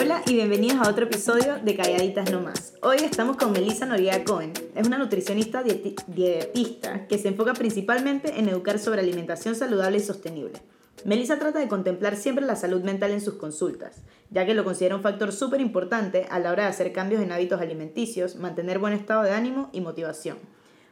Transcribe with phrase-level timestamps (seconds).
[0.00, 2.74] Hola y bienvenidos a otro episodio de Calladitas No Más.
[2.82, 4.52] Hoy estamos con Melissa Noriega Cohen.
[4.76, 10.00] Es una nutricionista dieti- dietista que se enfoca principalmente en educar sobre alimentación saludable y
[10.00, 10.60] sostenible.
[11.04, 14.94] Melissa trata de contemplar siempre la salud mental en sus consultas, ya que lo considera
[14.94, 18.92] un factor súper importante a la hora de hacer cambios en hábitos alimenticios, mantener buen
[18.92, 20.38] estado de ánimo y motivación.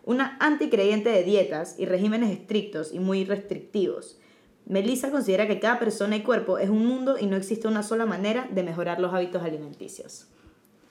[0.04, 4.18] Una anticreyente de dietas y regímenes estrictos y muy restrictivos.
[4.66, 8.04] Melissa considera que cada persona y cuerpo es un mundo y no existe una sola
[8.04, 10.26] manera de mejorar los hábitos alimenticios.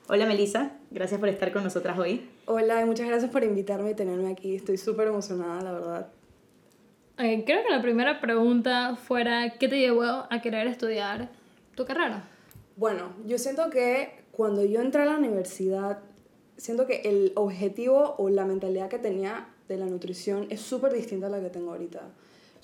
[0.08, 2.30] Hola Melissa, gracias por estar con nosotras hoy.
[2.46, 4.56] Hola, y muchas gracias por invitarme y tenerme aquí.
[4.56, 6.08] Estoy súper emocionada, la verdad.
[7.18, 11.30] Eh, creo que la primera pregunta fuera, ¿qué te llevó a querer estudiar
[11.76, 12.30] tu carrera?
[12.78, 16.00] Bueno, yo siento que cuando yo entré a la universidad,
[16.56, 21.28] siento que el objetivo o la mentalidad que tenía de la nutrición es súper distinta
[21.28, 22.04] a la que tengo ahorita.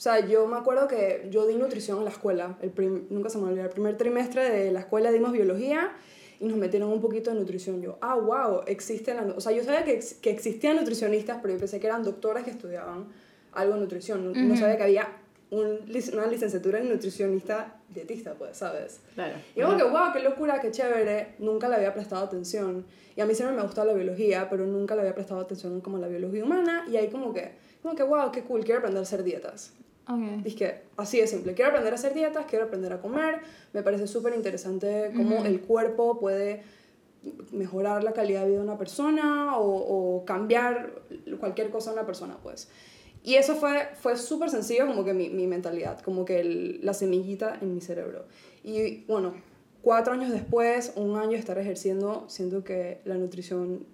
[0.01, 3.29] O sea, yo me acuerdo que yo di nutrición en la escuela, el prim- nunca
[3.29, 5.91] se me olvida, el primer trimestre de la escuela dimos biología
[6.39, 7.83] y nos metieron un poquito de nutrición.
[7.83, 9.21] Yo, ah, wow, existe la...
[9.21, 9.35] nu-".
[9.37, 12.43] O sea, yo sabía que, ex- que existían nutricionistas, pero yo pensé que eran doctoras
[12.43, 13.09] que estudiaban
[13.51, 14.25] algo de nutrición.
[14.25, 15.07] No, no sabía que había
[15.51, 15.81] un
[16.13, 19.01] una licenciatura en nutricionista dietista, pues, ¿sabes?
[19.13, 19.35] Claro.
[19.55, 21.35] Y como que, wow, qué locura, qué chévere.
[21.37, 22.87] Nunca le había prestado atención.
[23.15, 25.99] Y a mí siempre me gustó la biología, pero nunca le había prestado atención como
[25.99, 26.85] la biología humana.
[26.91, 27.51] Y ahí como que,
[27.83, 29.73] como que, wow, qué cool, quiero aprender a hacer dietas.
[30.07, 30.43] Ok.
[30.43, 33.39] Dije, así de simple, quiero aprender a hacer dietas, quiero aprender a comer.
[33.73, 36.63] Me parece súper interesante cómo el cuerpo puede
[37.51, 40.93] mejorar la calidad de vida de una persona o, o cambiar
[41.39, 42.67] cualquier cosa de una persona, pues.
[43.23, 46.93] Y eso fue, fue súper sencillo como que mi, mi mentalidad, como que el- la
[46.95, 48.25] semillita en mi cerebro.
[48.63, 49.33] Y bueno,
[49.83, 53.85] cuatro años después, un año de estar ejerciendo, siento que la nutrición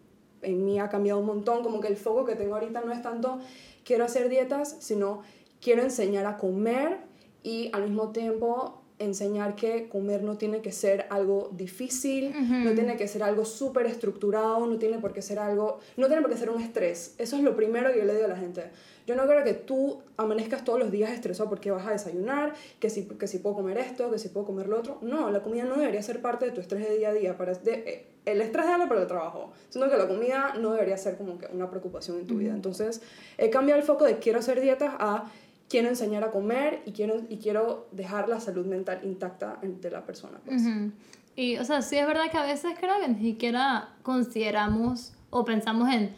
[0.42, 3.02] en mí ha cambiado un montón, como que el foco que tengo ahorita no es
[3.02, 3.40] tanto
[3.84, 5.24] quiero hacer dietas, sino
[5.68, 6.96] quiero enseñar a comer
[7.44, 12.96] y al mismo tiempo enseñar que comer no tiene que ser algo difícil, no tiene
[12.96, 16.38] que ser algo súper estructurado, no tiene por qué ser algo, no tiene por qué
[16.38, 17.16] ser un estrés.
[17.18, 18.64] Eso es lo primero que yo le digo a la gente.
[19.06, 22.90] Yo no quiero que tú amanezcas todos los días estresado porque vas a desayunar, que
[22.90, 25.00] si, que si puedo comer esto, que si puedo comer lo otro.
[25.02, 27.38] No, la comida no debería ser parte de tu estrés de día a día.
[27.38, 29.52] Para, de, eh, el estrés de para el trabajo.
[29.70, 32.54] Siento que la comida no debería ser como que una preocupación en tu vida.
[32.54, 33.02] Entonces,
[33.38, 35.32] he cambiado el foco de quiero hacer dietas a
[35.70, 40.06] quiero enseñar a comer y quiero, y quiero dejar la salud mental intacta de la
[40.06, 40.40] persona.
[40.46, 40.62] Pues.
[40.66, 40.92] Ujú.
[41.36, 45.46] Y, o sea, sí es verdad que a veces creo que ni siquiera consideramos o
[45.46, 46.16] pensamos en,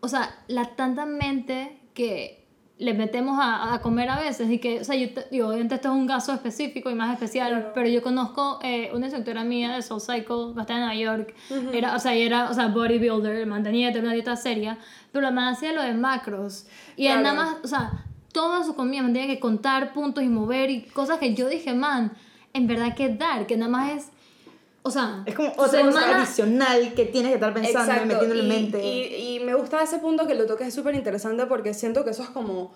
[0.00, 2.40] o sea, la tanta mente que
[2.78, 5.88] le metemos a, a comer a veces y que, o sea, yo, digo, obviamente esto
[5.88, 7.72] es un caso específico y más especial, Claro.
[7.74, 11.34] pero yo conozco eh, una instructora mía de Soul Cycle, bastante en Nueva York,
[11.72, 14.78] era, o sea, era, o sea, bodybuilder, mantenía una dieta seria,
[15.12, 17.36] pero además hacía lo de macros y él Claro.
[17.36, 20.82] nada más, o sea, toda su comida me tenía que contar puntos y mover y
[20.82, 22.12] cosas que yo dije, man,
[22.54, 24.06] en verdad que dar, que nada más es,
[24.82, 28.42] o sea, Es como otra cosa semana- adicional que tienes que estar pensando y metiéndole
[28.42, 28.84] en mente.
[28.84, 32.10] Y, y me gusta ese punto que lo toques, es súper interesante porque siento que
[32.10, 32.72] eso es como,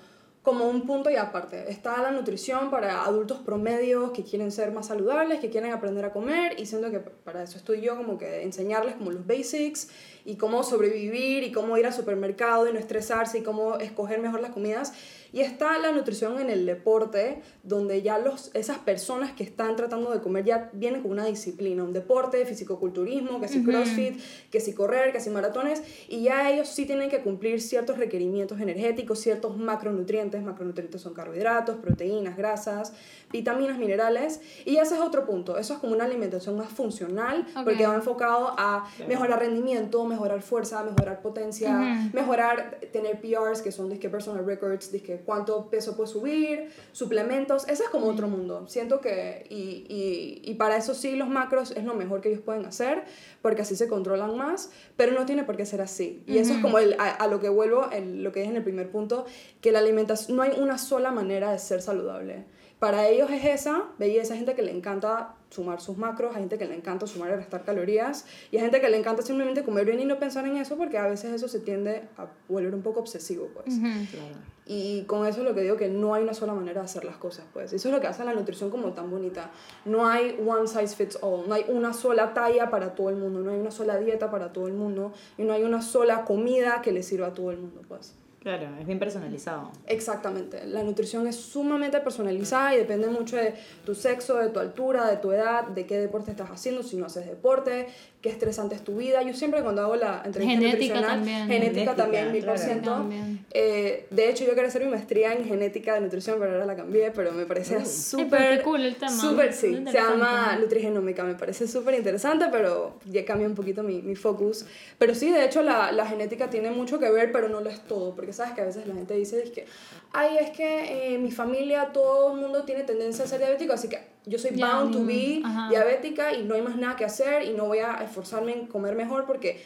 [0.47, 1.69] como un punto y aparte.
[1.73, 6.12] Está la nutrición para adultos promedios que quieren ser más saludables, que quieren aprender a
[6.12, 9.89] comer y siento que para eso estoy yo, como que enseñarles como los basics
[10.25, 14.41] y cómo sobrevivir y cómo ir al supermercado y no estresarse y cómo escoger mejor
[14.41, 14.93] las comidas.
[15.33, 20.11] Y está la nutrición en el deporte, donde ya los, esas personas que están tratando
[20.11, 24.19] de comer ya vienen con una disciplina, un deporte, fisicoculturismo, que si crossfit,
[24.51, 28.61] que si correr, que si maratones, y ya ellos sí tienen que cumplir ciertos requerimientos
[28.61, 32.92] energéticos, ciertos macronutrientes, macronutrientes son carbohidratos, proteínas, grasas,
[33.32, 37.64] vitaminas, minerales, y ese es otro punto, eso es como una alimentación más funcional, Ok.
[37.64, 41.72] porque va enfocado a mejorar rendimiento, mejorar fuerza, mejorar potencia,
[42.12, 47.84] mejorar, tener PRs, que son disque personal records, disque cuánto peso puedes subir, suplementos, ese
[47.84, 48.66] es como otro mundo.
[48.68, 52.42] Siento que, y, y, y para eso sí, los macros es lo mejor que ellos
[52.42, 53.04] pueden hacer,
[53.42, 56.22] porque así se controlan más, pero no tiene por qué ser así.
[56.26, 58.56] Y eso es como el, a, a lo que vuelvo, el, lo que es en
[58.56, 59.26] el primer punto,
[59.60, 62.44] que la alimentación, no hay una sola manera de ser saludable.
[62.78, 66.59] Para ellos es esa, veía esa gente que le encanta sumar sus macros, hay gente
[66.59, 69.86] que le encanta sumar y restar calorías, y hay gente que le encanta simplemente comer
[69.86, 72.83] bien y no pensar en eso, porque a veces eso se tiende a volver un
[72.83, 73.77] poco obsesivo, pues.
[73.78, 74.34] Claro.
[74.66, 77.04] Y con eso es lo que digo, que no hay una sola manera de hacer
[77.04, 77.72] las cosas, pues.
[77.72, 79.51] Eso es lo que hace la nutrición como tan bonita.
[79.86, 83.41] No hay one size fits all, no hay una sola talla para todo el mundo,
[83.41, 86.83] no hay una sola dieta para todo el mundo, y no hay una sola comida
[86.83, 88.15] que le sirva a todo el mundo, pues.
[88.47, 89.72] Claro, es bien personalizado.
[89.89, 90.65] Exactamente.
[90.66, 93.54] La nutrición es sumamente personalizada y depende mucho de
[93.84, 97.07] tu sexo, de tu altura, de tu edad, de qué deporte estás haciendo, si no
[97.07, 97.89] haces deporte,
[98.27, 99.23] qué estresante es tu vida.
[99.23, 101.39] Yo siempre cuando hago la entrevista Genética nutricional, también.
[101.47, 103.09] genética, Genética, también, mil por ciento.
[103.53, 106.75] Eh, de hecho, yo quería hacer mi maestría en genética de nutrición, pero ahora la
[106.75, 107.87] cambié, pero me parece Uh.
[107.87, 108.63] Súper...
[108.63, 109.11] cool el tema.
[109.11, 109.84] Súper, sí.
[109.87, 114.67] Se llama nutrigenómica, me parece súper interesante, pero ya cambia un poquito mi, mi focus.
[114.99, 117.81] Pero sí, de hecho, la, la genética tiene mucho que ver, pero no lo es
[117.83, 119.67] todo, porque sabes que a veces la gente dice, es que,
[120.13, 123.89] ay, es que eh, mi familia, todo el mundo tiene tendencia a ser diabético, así
[123.89, 125.69] que yo soy Ya, bound to be ajá.
[125.71, 128.95] diabética y no hay más nada que hacer y no voy a esforzarme en comer
[128.97, 129.63] mejor porque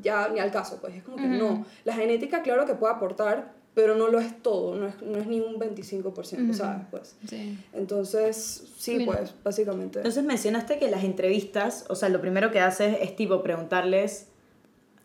[0.00, 1.66] ya ni al caso, pues es como que no.
[1.84, 5.26] La genética, claro que puede aportar, pero no lo es todo, no es, no es
[5.26, 6.82] ni un 25%, ¿sabes?
[6.90, 7.16] Pues.
[7.28, 7.58] Sí.
[7.72, 9.12] Entonces, sí, Mira.
[9.12, 9.98] pues, básicamente.
[10.00, 14.28] Entonces mencionaste que las entrevistas, o sea, lo primero que haces es tipo preguntarles...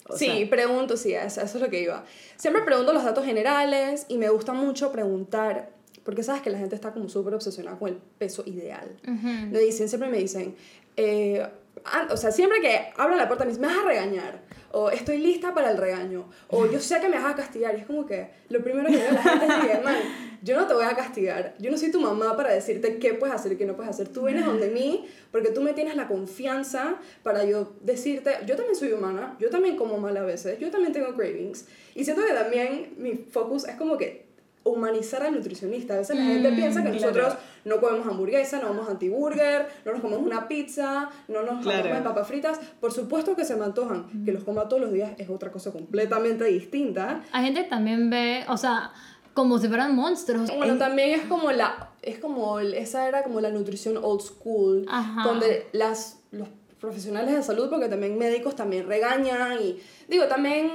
[0.09, 2.03] o sí, sea, pregunto, sí, eso, eso es lo que iba.
[2.35, 5.69] Siempre pregunto los datos generales y me gusta mucho preguntar,
[6.07, 8.95] porque sabes que la gente está como súper obsesionada con el peso ideal.
[9.05, 9.27] Ujú.
[9.51, 10.55] Me dicen, siempre me dicen,
[10.95, 11.45] eh,
[11.83, 14.89] ah, o sea, siempre que abro la puerta me dicen, me vas a regañar, o
[14.89, 17.85] estoy lista para el regaño, o yo sé que me vas a castigar, y es
[17.85, 19.97] como que lo primero que veo la gente es que, man,
[20.41, 23.35] yo no te voy a castigar, yo no soy tu mamá para decirte qué puedes
[23.35, 26.07] hacer y qué no puedes hacer, tú vienes donde mí porque tú me tienes la
[26.07, 30.71] confianza para yo decirte, yo también soy humana, yo también como mal a veces, yo
[30.71, 31.65] también tengo cravings,
[31.95, 34.26] y siento que también mi focus es como que
[34.67, 35.95] humanizar al nutricionista.
[35.95, 37.13] A veces la gente Mm, piensa que claro.
[37.13, 41.83] nosotros no comemos hamburguesa, no vamos antiburger, no nos comemos una pizza, no nos Claro.
[41.83, 42.59] comemos papas fritas.
[42.79, 44.23] Por supuesto que se me antojan.
[44.25, 47.21] Que los coma todos los días es otra cosa completamente distinta.
[47.31, 48.91] Hay gente también ve, o sea,
[49.33, 50.49] como si fueran monstruos.
[50.55, 51.89] Bueno, En- también es como la...
[52.01, 52.59] Es como...
[52.59, 54.85] Esa era como la nutrición old school.
[54.89, 55.23] Ajá.
[55.23, 56.47] Donde las, los
[56.79, 59.77] profesionales de salud, porque también médicos también regañan y...
[60.07, 60.71] Digo, también...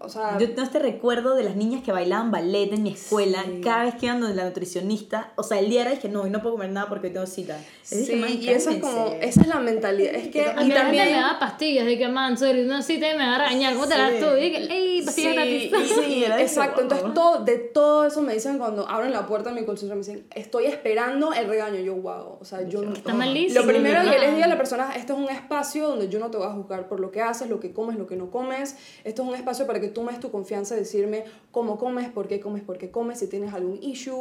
[0.00, 0.38] O sea...
[0.38, 3.60] Yo no te recuerdo de las niñas que bailaban ballet en mi escuela, Sí.
[3.62, 6.30] cada vez que iban donde la nutricionista, o sea, el día era dije, no, hoy
[6.30, 7.58] no puedo comer nada porque hoy tengo cita.
[7.82, 9.04] Sí, dije, "Man, y esa es como...
[9.04, 9.28] cálmense".
[9.28, 10.14] Esa es la mentalidad.
[10.14, 10.42] Es que...
[10.44, 11.06] A Y mí también...
[11.06, 13.74] me da pastillas de que, man, soy una cita y me va a regañar.
[13.74, 14.00] ¿Cómo te Sí.
[14.20, 14.36] tú?
[14.36, 15.94] Y que, ey, pastillas Sí, gratis.
[16.04, 16.80] Sí, exacto.
[16.82, 17.14] Entonces, wow.
[17.14, 20.26] todo, de todo eso me dicen cuando abren la puerta de mi consulta, me dicen,
[20.34, 21.80] estoy esperando el regaño.
[21.80, 22.38] Yo, wow.
[22.40, 22.92] O sea, yo no.
[22.94, 23.60] Está malísimo.
[23.60, 26.30] Lo primero que les digo a la persona, este es un espacio donde yo no
[26.30, 28.76] te voy a juzgar por lo que haces, lo que comes, lo que no comes.
[29.04, 32.26] Esto es un espacio para que tú me des tu confianza, decirme cómo comes, por
[32.28, 34.20] qué comes, por qué comes, si tienes algún issue.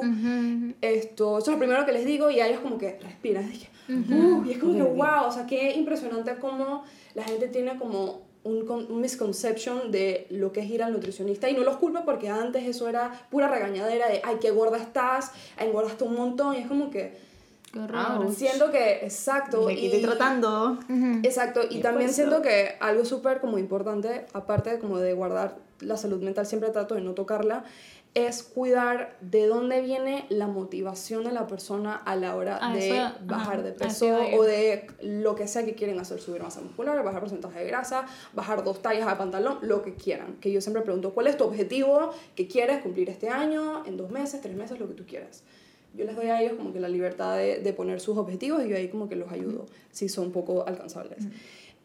[0.81, 3.49] Esto, eso es lo primero que les digo y a ellos como que respiran.
[3.49, 6.83] Dije, "Uh", y es como que, wow, o sea, qué impresionante cómo
[7.15, 11.49] la gente tiene como un, un misconception de lo que es ir al nutricionista.
[11.49, 15.31] Y no los culpo porque antes eso era pura regañadera de, ay, qué gorda estás,
[15.57, 17.13] engordaste un montón y es como que
[17.73, 18.31] Qué horror.
[18.33, 20.77] Siento que, exacto, De aquí estoy y- tratando.
[21.23, 22.31] Exacto, y Y también esfuerzo.
[22.31, 26.69] siento que algo súper como importante, aparte de como de guardar la salud mental, siempre
[26.69, 27.63] trato de no tocarla,
[28.13, 32.87] es cuidar de dónde viene la motivación de la persona a la hora Ah, de
[32.89, 36.19] eso, ajá, bajar de a eso peso o de lo que sea que quieren hacer,
[36.21, 40.35] subir masa muscular, bajar porcentaje de grasa, bajar dos tallas de pantalón, lo que quieran.
[40.41, 44.11] Que yo siempre pregunto, ¿cuál es tu objetivo que quieres cumplir este año, en dos
[44.11, 45.43] meses, tres meses, lo que tú quieras?
[45.93, 48.69] Yo les doy a ellos como que la libertad de, de poner sus objetivos y
[48.69, 51.19] yo ahí como que los ayudo si son poco alcanzables.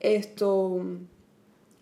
[0.00, 0.80] Esto...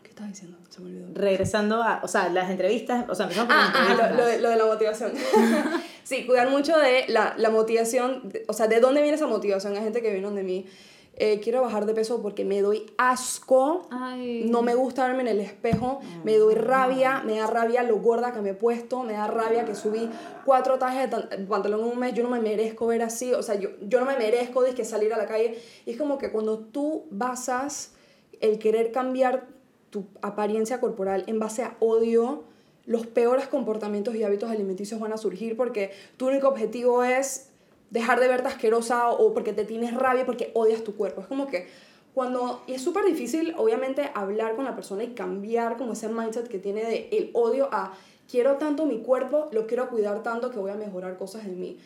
[0.03, 0.57] ¿Qué estaba diciendo?
[0.71, 1.07] Se me olvidó.
[1.15, 4.49] Regresando a, o sea, las entrevistas, o sea, empezamos Ah, ah, lo, lo de, lo
[4.51, 5.13] de la motivación.
[6.05, 9.75] sí, cuidar mucho de la, la motivación, de- o sea, de dónde viene esa motivación.
[9.77, 10.67] Hay gente que viene de mí,
[11.17, 14.47] eh, quiero bajar de peso porque me doy asco, Ay.
[14.51, 18.33] no me gusta verme en el espejo, me doy rabia, me da rabia lo gorda
[18.33, 20.11] que me he puesto, me da rabia que subí
[20.45, 23.55] cuatro tallas de pantalón en un mes, yo no me merezco ver así, o sea,
[23.55, 25.59] yo, yo no me merezco que salir a la calle.
[25.85, 27.93] Y es como que cuando tú basas
[28.41, 29.47] el querer cambiar
[29.91, 32.45] tu apariencia corporal en base a odio,
[32.85, 37.46] los peores comportamientos y hábitos alimenticios van a surgir porque tu único objetivo es
[37.91, 41.21] dejar de verte asquerosa o porque te tienes rabia porque odias tu cuerpo.
[41.21, 41.69] Es como que
[42.15, 46.49] cuando, y es súper difícil obviamente hablar con la persona y cambiar como ese mindset
[46.49, 47.93] que tiene de el odio a
[48.31, 51.79] quiero tanto mi cuerpo, lo quiero cuidar tanto que voy a mejorar cosas en mí.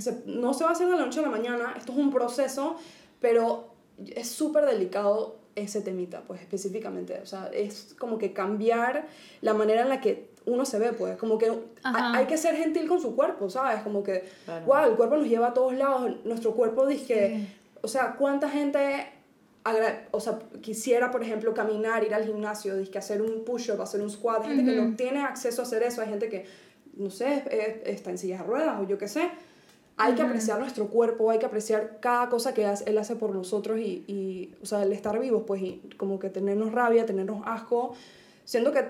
[0.00, 2.10] Se- no se va a hacer de la noche a la mañana, esto es un
[2.10, 2.76] proceso,
[3.20, 3.68] pero
[4.14, 7.20] es súper delicado ese temita, pues específicamente.
[7.22, 9.06] O sea, es como que cambiar
[9.42, 11.16] la manera en la que uno se ve, pues.
[11.16, 11.50] Como que
[11.82, 12.16] Ajá.
[12.18, 13.82] hay, que ser gentil con su cuerpo, ¿sabes?
[13.82, 14.66] Como que, Claro.
[14.66, 16.16] wow, el cuerpo nos lleva a todos lados.
[16.24, 17.46] Nuestro cuerpo dice que,
[17.82, 19.06] o sea, ¿cuánta gente
[20.10, 24.10] o sea, quisiera, por ejemplo, caminar, ir al gimnasio, que hacer un push-up, hacer un
[24.10, 24.42] squat?
[24.44, 26.46] Hay gente que no tiene acceso a hacer eso, hay gente que,
[26.96, 29.30] no sé, eh, está en sillas de ruedas o yo qué sé.
[29.98, 33.32] Hay que apreciar nuestro cuerpo, hay que apreciar cada cosa que hace- él hace por
[33.34, 37.42] nosotros y, y, o sea, el estar vivos, pues, y como que tenernos rabia, tenernos
[37.44, 37.94] asco.
[38.44, 38.84] Siento que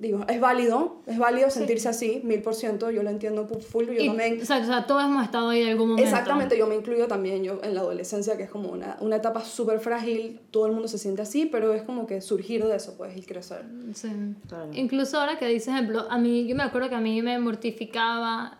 [0.00, 3.92] digo, es válido, es válido sentirse así, mil por ciento, yo lo entiendo full, yo
[3.92, 4.32] Y- también...
[4.34, 6.08] Exacto, o sea, todos hemos estado ahí en algún momento.
[6.10, 9.44] Exactamente, yo me incluyo también yo en la adolescencia, que es como una, una etapa
[9.44, 12.94] súper frágil, todo el mundo se siente así, pero es como que surgir de eso,
[12.96, 13.66] pues, y crecer.
[13.94, 14.08] Sí.
[14.48, 14.70] Claro.
[14.72, 18.58] Incluso ahora que dices, ejemplo, a mí, yo me acuerdo que a mí me mortificaba,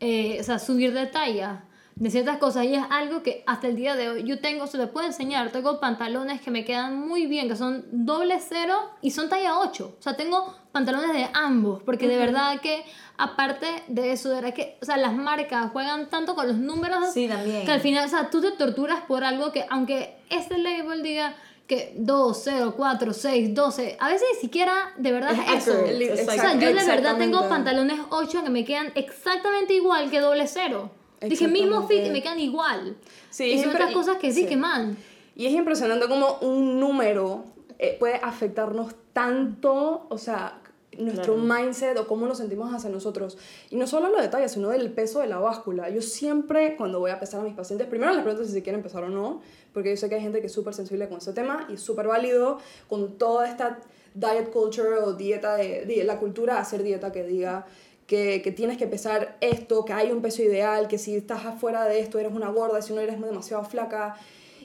[0.00, 1.64] eh, o sea, subir de talla
[1.96, 4.78] de ciertas cosas y es algo que hasta el día de hoy yo tengo, se
[4.78, 9.12] les puedo enseñar, tengo pantalones que me quedan muy bien, que son doble cero y
[9.12, 12.84] son talla 8, o sea, tengo pantalones de ambos, porque de verdad que
[13.16, 17.12] aparte de eso, de verdad que, o sea, las marcas juegan tanto con los números
[17.12, 17.64] Sí, también.
[17.64, 21.36] que al final, o sea, tú te torturas por algo que, aunque este label diga
[21.68, 25.78] que 2, 0, 4, 6, 12, a veces ni siquiera de verdad es, Es eso.
[25.78, 30.18] accurate, O sea, yo de verdad tengo pantalones 8 que me quedan exactamente igual que
[30.20, 30.90] doble cero.
[31.28, 32.96] Dije, mismo fit y me quedan igual.
[33.30, 34.46] Sí, y son otras cosas que sí, sí.
[34.46, 34.96] que man.
[35.36, 37.44] Y es impresionante como un número
[37.78, 40.60] eh, puede afectarnos tanto, o sea,
[40.96, 41.60] nuestro Claro.
[41.60, 43.36] mindset o cómo nos sentimos hacia nosotros.
[43.70, 45.90] Y no solo los detalles, sino del peso de la báscula.
[45.90, 48.82] Yo siempre, cuando voy a pesar a mis pacientes, primero les pregunto si se quieren
[48.82, 51.32] pesar o no, porque yo sé que hay gente que es súper sensible con ese
[51.32, 53.80] tema y es súper válido con toda esta
[54.14, 57.66] diet culture o dieta de, de la cultura de hacer dieta que diga
[58.06, 61.84] que, que tienes que pesar esto, que hay un peso ideal, que si estás afuera
[61.84, 64.16] de esto eres una gorda, si no eres demasiado flaca.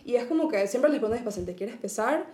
[0.05, 2.25] Y es como que siempre les pregunto a mis pacientes, ¿quieres pesar?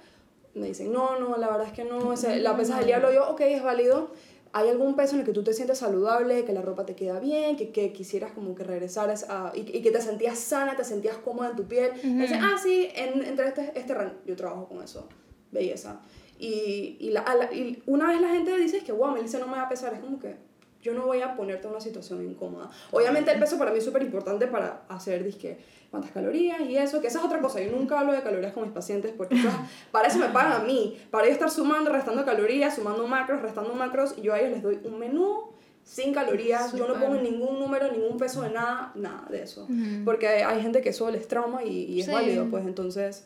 [0.54, 3.42] Me dicen, no, no, la verdad es que no, la pesas del diablo, yo, ok,
[3.42, 4.12] es válido.
[4.54, 7.20] ¿Hay algún peso en el que tú te sientes saludable, que la ropa te queda
[7.20, 10.86] bien, que, que quisieras como que regresaras a, y, y que te sentías sana, te
[10.86, 11.92] sentías cómoda en tu piel?
[12.06, 15.10] Me dicen, ah, sí, en, entre este, este rango, yo trabajo con eso,
[15.52, 16.00] belleza.
[16.40, 19.58] Y, y, la, y una vez la gente dice, es que, wow, Melissa no me
[19.58, 20.38] va a pesar, es como que
[20.86, 22.70] yo no voy a ponerte en una situación incómoda.
[22.92, 25.58] Obviamente el peso para mí es súper importante para hacer, disque,
[25.92, 27.60] cuántas calorías y eso, que esa es otra cosa.
[27.62, 29.36] Yo nunca hablo de calorías con mis pacientes porque
[29.92, 30.98] para eso me pagan a mí.
[31.12, 34.62] Para yo estar sumando, restando calorías, sumando macros, restando macros, y yo a ellos les
[34.64, 35.50] doy un menú
[35.84, 36.74] sin calorías.
[36.74, 39.68] Yo no pongo ningún número, ningún peso de nada, nada de eso.
[40.04, 42.12] Porque hay gente que eso les trauma y, y es Sí.
[42.12, 43.26] válido, pues entonces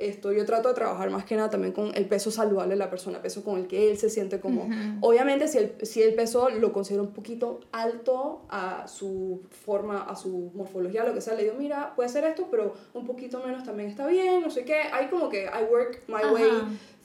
[0.00, 2.90] esto yo trato de trabajar más que nada también con el peso saludable de la
[2.90, 4.68] persona, peso con el que él se siente como...
[5.00, 10.16] Obviamente si el, si el peso lo considero un poquito alto a su forma, a
[10.16, 13.62] su morfología, lo que sea, le digo, mira, puede ser esto, pero un poquito menos
[13.62, 14.80] también está bien, no sé qué.
[14.92, 16.32] Hay como que I work my Ajá.
[16.32, 16.50] way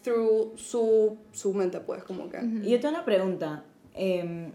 [0.02, 2.40] through su, su mente, pues, como que...
[2.64, 3.64] Y yo tengo una pregunta.
[3.94, 4.52] Em,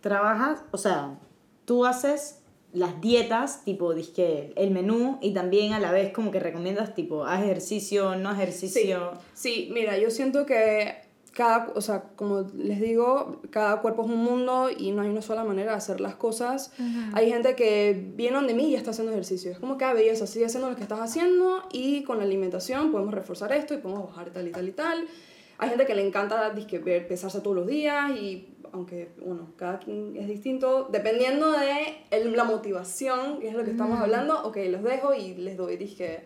[0.00, 1.18] ¿Trabajas, o sea,
[1.64, 2.43] tú haces
[2.74, 7.24] las dietas, tipo, dizque el menú, y también a la vez como que recomiendas, tipo,
[7.24, 9.12] haz ejercicio, no Sí, ejercicio?
[9.32, 14.22] sí, mira, yo siento que cada, o sea, como les digo, cada cuerpo es un
[14.22, 16.72] mundo y no hay una sola manera de hacer las cosas.
[17.12, 19.50] Hay gente que viene donde mí y ya está haciendo ejercicio.
[19.50, 22.92] Es como que, ah, belleza, sigue haciendo lo que estás haciendo y con la alimentación
[22.92, 25.04] podemos reforzar esto y podemos bajar tal y tal y tal.
[25.58, 29.78] Hay gente que le encanta dizque, ver, pesarse todos los días y aunque, bueno, cada
[29.78, 34.56] quien es distinto, dependiendo de el- la motivación, que es lo que estamos hablando, ok,
[34.68, 36.24] los dejo y les doy, dije,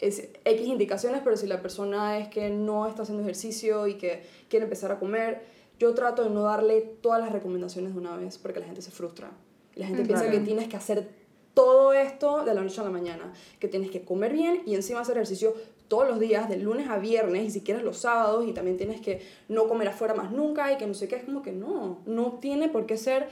[0.00, 4.22] es X indicaciones, pero si la persona es que no está haciendo ejercicio y que
[4.50, 5.42] quiere empezar a comer,
[5.78, 8.90] yo trato de no darle todas las recomendaciones de una vez porque la gente se
[8.90, 9.30] frustra.
[9.74, 10.38] Y la gente piensa Claro.
[10.38, 11.08] que tienes que hacer
[11.54, 15.00] todo esto de la noche a la mañana, que tienes que comer bien y encima
[15.00, 15.54] hacer ejercicio
[15.90, 19.00] todos los días, de lunes a viernes, y si quieres los sábados, y también tienes
[19.00, 21.98] que no comer afuera más nunca, y que no sé qué, es como que no,
[22.06, 23.28] no tiene por qué ser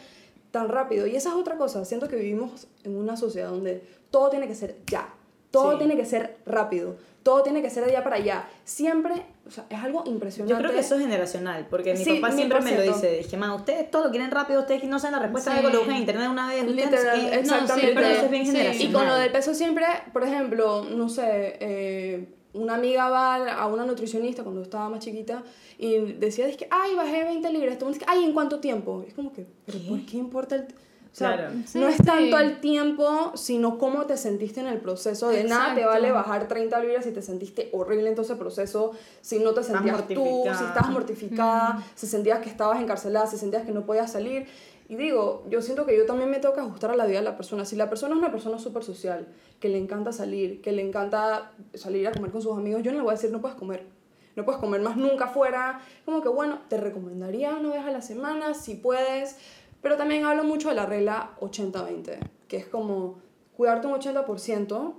[0.50, 1.06] tan rápido.
[1.06, 4.56] Y esa es otra cosa, siento que vivimos en una sociedad donde todo tiene que
[4.56, 5.08] ser ya,
[5.52, 5.78] todo Sí.
[5.78, 8.48] tiene que ser rápido, todo tiene que ser de allá para allá.
[8.64, 9.12] Siempre,
[9.46, 10.52] o sea, es algo impresionante.
[10.54, 13.18] Yo creo que eso es generacional, porque mi Sí, papá siempre me lo dice.
[13.18, 15.58] Dije, man, ustedes todo lo quieren rápido, ustedes no saben la respuesta, Sí.
[15.58, 16.64] algo lo buscan en internet una vez.
[16.64, 17.38] no Literal, qué".
[17.38, 17.74] exactamente.
[17.80, 18.88] siempre, Pero eso es bien generacional.
[18.90, 23.66] Y con lo del peso siempre, por ejemplo, no sé, eh, una amiga va a
[23.66, 25.42] una nutricionista cuando estaba más chiquita
[25.78, 27.78] y decía, que ay, bajé 20 libras.
[27.78, 29.02] Todo el mundo dice, ay, ¿en cuánto tiempo?
[29.04, 30.62] Y es como que, ¿pero por qué importa el...?
[31.10, 31.54] O sea, Claro.
[31.66, 32.02] Sí, no es sí.
[32.04, 35.28] tanto el tiempo, sino cómo te sentiste en el proceso.
[35.28, 35.88] De nada te Exacto.
[35.90, 39.64] vale bajar 30 libras si te sentiste horrible en todo ese proceso, si no te
[39.64, 40.68] sentías tú, si mortificada.
[40.68, 44.46] estás mortificada, si sentías que estabas encarcelada, si sentías que no podías salir.
[44.88, 47.24] Y digo, yo siento que yo también me tengo que ajustar a la vida de
[47.24, 47.66] la persona.
[47.66, 49.28] Si la persona es una persona súper social,
[49.60, 52.96] que le encanta salir, que le encanta salir a comer con sus amigos, yo no
[52.96, 53.86] le voy a decir no puedes comer.
[54.34, 55.80] No puedes comer más nunca afuera.
[56.06, 59.36] Como que bueno, te recomendaría una vez a la semana si puedes.
[59.82, 62.18] Pero también hablo mucho de la regla 80-20,
[62.48, 63.18] que es como
[63.56, 64.94] cuidarte un 80%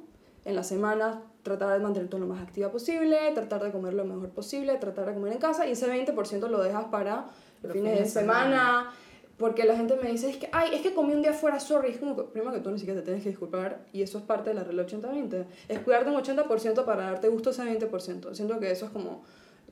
[0.46, 4.30] en la semana, tratar de mantenerte lo más activa posible, tratar de comer lo mejor
[4.30, 7.28] posible, tratar de comer en casa y ese 20% lo dejas para
[7.64, 8.92] los fines de semana.
[9.40, 11.92] Porque la gente me dice, es que, ay, es que comí un día fuera, sorry.
[11.92, 14.24] Es como que, primero que tú ni siquiera te tienes que disculpar y eso es
[14.26, 15.46] parte de la regla 80-20.
[15.70, 18.34] Es cuidarte un 80% para darte gusto ese 20%.
[18.36, 19.24] Siento que eso es como,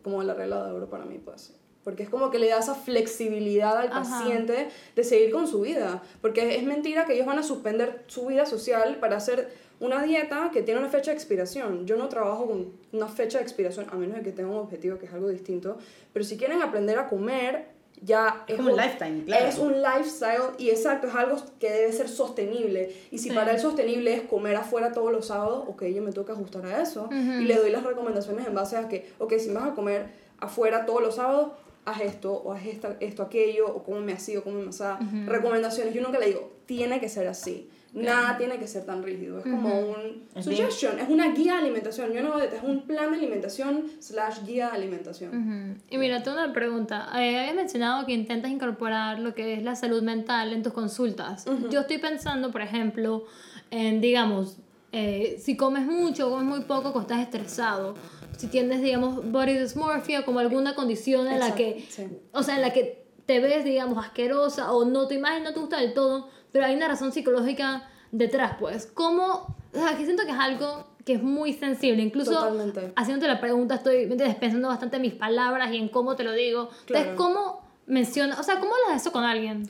[0.04, 1.54] como la regla de oro para mí, pues.
[1.84, 4.02] porque es como que le da esa flexibilidad al Ajá.
[4.02, 8.26] paciente de seguir con su vida, porque es mentira que ellos van a suspender su
[8.26, 11.86] vida social para hacer una dieta que tiene una fecha de expiración.
[11.86, 14.98] Yo no trabajo con una fecha de expiración, a menos de que tenga un objetivo
[14.98, 15.78] que es algo distinto,
[16.14, 19.46] pero si quieren aprender a comer, ya Es como un un- lifetime, claro.
[19.48, 22.96] Es un lifestyle y exacto, es algo que debe ser sostenible.
[23.12, 23.36] Y si Sí.
[23.36, 26.82] para él sostenible es comer afuera todos los sábados, ok, yo me toca ajustar a
[26.82, 27.10] eso.
[27.12, 30.08] Y le doy las recomendaciones en base a que, ok, si vas a comer
[30.40, 31.52] afuera todos los sábados,
[31.86, 34.84] haz esto, o haz esta- esto, aquello, o cómeme así, o cómeme así.
[35.26, 35.94] Recomendaciones.
[35.94, 37.70] Yo nunca le digo, tiene que ser así.
[37.94, 39.40] Nada tiene que ser tan rígido.
[39.40, 42.12] Es como un Es suggestion, es una guía de alimentación.
[42.12, 45.82] Yo no, es un plan de alimentación slash guía de alimentación.
[45.90, 47.10] Y mira, tengo una pregunta.
[47.16, 51.46] Eh, habías mencionado que intentas incorporar lo que es la salud mental en tus consultas.
[51.72, 53.26] Yo estoy pensando, por ejemplo,
[53.72, 54.58] en, digamos,
[54.92, 57.96] eh, si comes mucho o comes muy poco, cuando estás estresado.
[58.38, 62.08] Si tienes, digamos, body dysmorphia, como alguna condición en la que, sí.
[62.32, 65.60] o sea, en la que te ves, digamos, asquerosa o no tu imagen no te
[65.60, 68.88] gusta del todo, pero hay una razón psicológica detrás, pues.
[68.88, 69.56] ¿Cómo?
[69.74, 72.02] O sea, que siento que es algo que es muy sensible.
[72.02, 72.92] Incluso Totalmente.
[72.96, 74.36] haciéndote la pregunta, estoy ¿me entiendes?
[74.36, 76.70] pensando bastante en mis palabras y en cómo te lo digo.
[76.88, 77.16] Entonces.
[77.16, 79.70] ¿cómo menciona, o sea, cómo hablas de eso con alguien?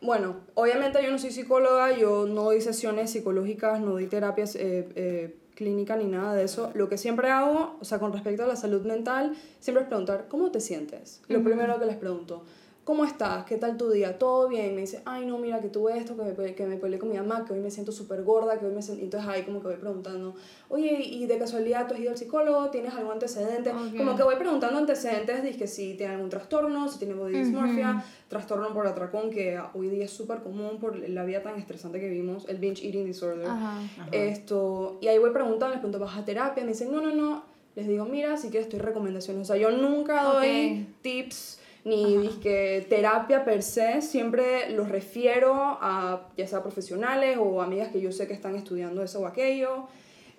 [0.00, 4.88] Bueno, obviamente yo no soy psicóloga, yo no doy sesiones psicológicas, no doy terapias eh,
[4.94, 6.70] eh, clínicas ni nada de eso.
[6.74, 10.26] Lo que siempre hago, o sea, con respecto a la salud mental, siempre es preguntar,
[10.28, 11.22] ¿cómo te sientes?
[11.28, 12.44] Lo primero que les pregunto.
[12.84, 13.44] ¿Cómo estás?
[13.44, 14.18] ¿Qué tal tu día?
[14.18, 14.74] ¿Todo bien?
[14.74, 17.16] Me dice, ay, no, mira, que tuve esto, que me, que me peleé con mi
[17.16, 19.04] mamá, que hoy me siento súper gorda, que hoy me siento...
[19.04, 20.34] Entonces ahí como que voy preguntando,
[20.68, 22.70] oye, ¿y de casualidad tú has ido al psicólogo?
[22.70, 23.70] ¿Tienes algún antecedente?
[23.70, 23.96] Ok.
[23.96, 28.72] Como que voy preguntando antecedentes, dije si tiene algún trastorno, si tiene body dysmorphia, trastorno
[28.74, 32.48] por atracón, que hoy día es súper común por la vida tan estresante que vimos,
[32.48, 33.46] el binge eating disorder.
[33.46, 33.78] Ajá.
[34.10, 36.64] Esto, y ahí voy preguntando, les pregunto, ¿vas a terapia?
[36.64, 37.44] Me dicen, no, no, no.
[37.76, 39.48] Les digo, mira, si quieres, estoy recomendaciones.
[39.48, 41.02] O sea, yo nunca doy Ok.
[41.02, 47.88] tips ni dizque terapia per se, siempre los refiero a ya sea profesionales o amigas
[47.88, 49.86] que yo sé que están estudiando eso o aquello.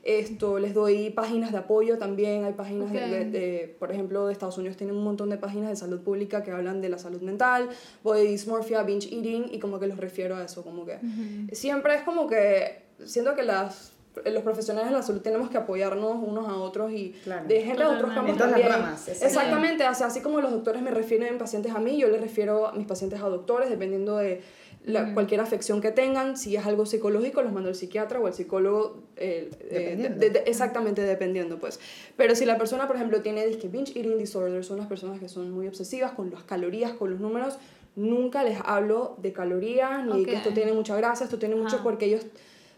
[0.05, 3.09] Esto, les doy páginas de apoyo también, hay páginas de- Ok.
[3.09, 6.43] de, de- por ejemplo, de Estados Unidos tienen un montón de páginas de salud pública
[6.43, 7.69] que hablan de la salud mental,
[8.03, 10.97] body dysmorphia, binge eating, y como que los refiero a eso, como que
[11.53, 13.92] siempre es como que siento que las
[14.25, 17.47] los profesionales de la salud tenemos que apoyarnos unos a otros y Claro.
[17.47, 18.67] de gente de otros campos también.
[18.69, 19.07] ramas.
[19.07, 22.67] Exactamente, o sea, así como los doctores me refieren pacientes a mí, yo les refiero
[22.67, 24.41] a mis pacientes a doctores, dependiendo de
[24.85, 26.35] la- cualquier afección que tengan.
[26.35, 29.01] Si es algo psicológico, los mando al psiquiatra o al psicólogo.
[29.15, 30.19] eh, eh, Dependiendo.
[30.19, 31.79] de- de- exactamente, dependiendo, pues.
[32.17, 35.29] Pero si la persona, por ejemplo, tiene disque binge eating disorder, son las personas que
[35.29, 37.57] son muy obsesivas con las calorías, con los números,
[37.95, 41.75] nunca les hablo de calorías ni de que esto tiene mucha grasa, esto tiene mucho
[41.75, 41.83] Ajá.
[41.83, 42.25] porque ellos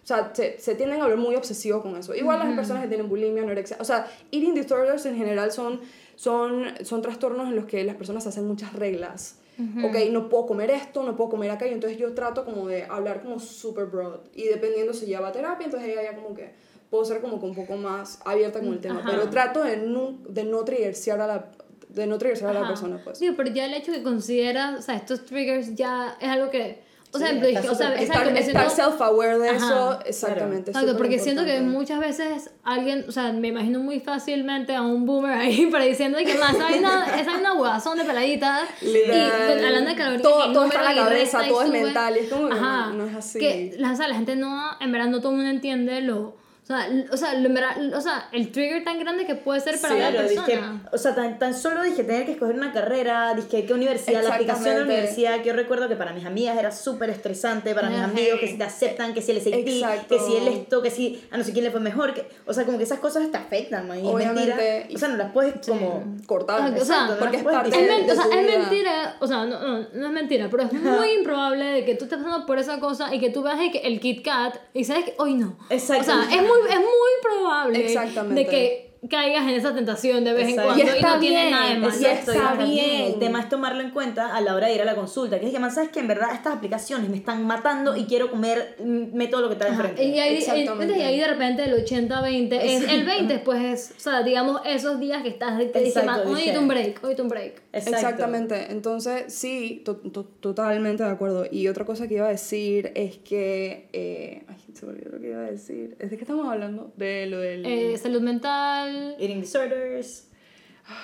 [0.06, 2.14] o sea, se, se tienden a ver muy obsesivos con eso.
[2.14, 3.76] Igual las personas que tienen bulimia, anorexia.
[3.80, 5.82] O sea, eating disorders en general son,
[6.16, 9.40] son, son trastornos en los que las personas hacen muchas reglas.
[9.84, 11.74] Ok, no puedo comer esto, no puedo comer aquello.
[11.74, 14.20] Entonces yo trato como de hablar como super broad.
[14.36, 16.54] Y dependiendo si lleva terapia, entonces ella ya como que
[16.92, 19.00] puedo ser como que un poco más abierta con el tema.
[19.00, 19.10] Ajá.
[19.10, 21.52] Pero trato de no, de no triggersear a la,
[21.90, 23.20] de no triggersear a la persona, pues.
[23.20, 26.84] Digo, pero ya el hecho que consideras, o sea, estos triggers ya es algo que,
[27.12, 29.58] o sea, Sí, ejemplo, está dije, o sea, Estar, estar self-aware de Ajá.
[29.58, 30.72] eso, exactamente.
[30.72, 31.78] es Exacto, porque siento que importante.
[31.78, 36.18] muchas veces alguien, o sea, me imagino muy fácilmente a un boomer ahí para diciendo
[36.18, 39.32] que más, esa vaina, esa vaina huevazón de peladita y Literal.
[39.56, 41.70] con- hablando de calorías Todo- y todo está en la y cabeza, y todo es
[41.70, 43.40] mental, y es como que Ajá, no- no es así.
[43.40, 46.68] Que, o sea, la gente no, en verdad no todo el mundo entiende lo, o
[46.68, 47.50] sea, o sea, lo
[47.96, 50.48] o sea, el trigger tan grande que puede ser para Sí, la claro, persona.
[50.48, 54.24] dije, o sea, tan, tan solo dije tener que escoger una carrera, dije qué universidad,
[54.24, 57.76] la aplicación de la universidad, que yo recuerdo que para mis amigas era súper estresante,
[57.76, 58.08] para mis Ajá.
[58.08, 61.24] amigos, que si te aceptan, que si el SAT, que si el esto, que si
[61.30, 63.38] a no sé quién le fue mejor, que, o sea, como que esas cosas te
[63.38, 64.58] afectan, man, y es mentira,
[64.90, 66.04] y- o sea, no las puedes como...
[66.26, 66.62] cortar.
[66.62, 68.48] Ah, o sea, Exacto, porque es no parte Es, de, de o sea, tu es
[68.48, 68.58] vida.
[68.60, 72.06] mentira, o sea, no, no, no es mentira, pero es muy improbable de que tú
[72.06, 75.14] estés pasando por esa cosa y que tú veas el Kit Kat y sabes que
[75.20, 75.56] hoy no.
[75.70, 76.02] Exacto.
[76.02, 78.44] O sea, es muy, es muy probable Exactamente.
[78.44, 80.72] de que caigas en esa tentación de vez Exacto.
[80.74, 81.94] en cuando Y y, está no tiene bien, nada de malo.
[82.00, 82.70] Y está bien.
[82.70, 83.02] bien.
[83.14, 85.40] El tema es tomarlo en cuenta a la hora de ir a la consulta.
[85.40, 88.30] Que es que, man, sabes que en verdad estas aplicaciones me están matando y quiero
[88.32, 90.04] comer mm, me todo lo que está enfrente.
[90.04, 90.98] Y ahí, Exactamente.
[90.98, 95.00] y ahí de repente el 80-20 es el 20 pues es, o sea, digamos esos
[95.00, 97.62] días que estás, Exacto, "Man, hoy un break, hoy un break.
[97.74, 97.96] Exacto.
[97.98, 98.68] Exactamente.
[98.72, 101.46] Entonces, sí, to- to- totalmente de acuerdo.
[101.52, 103.90] Y otra cosa que iba a decir es que.
[103.94, 105.96] eh, ay, se me olvidó lo que iba a decir.
[106.00, 106.92] ¿Es de qué estamos hablando?
[106.98, 107.66] De lo del.
[107.66, 110.28] Eh, salud mental, Eating disorders.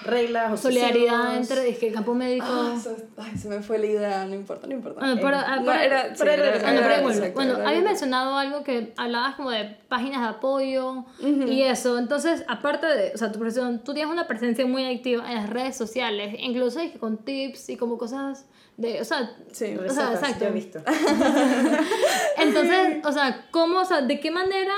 [0.05, 2.45] reglas Solidaridad entre es que el campo médico.
[2.47, 4.99] Ah, se, ay, se me fue la idea, no importa, no importa.
[4.99, 7.83] Bueno, pero, Eh, ah, no, pero- era- sí, era- era- no, Bueno, pero bueno, habías
[7.83, 11.97] mencionado algo que hablabas como de páginas de apoyo y eso.
[11.97, 15.49] Entonces, aparte de, o sea, tu profesión, tú tienes una presencia muy activa en las
[15.49, 18.45] redes sociales, incluso con tips y como cosas
[18.77, 20.41] de, o sea, Sí, o sea, exacto.
[20.41, 20.79] yo he visto.
[22.37, 24.75] Entonces, o sea, ¿cómo, o sea, de qué manera